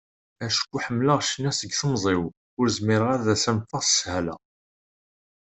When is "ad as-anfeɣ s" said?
3.25-3.89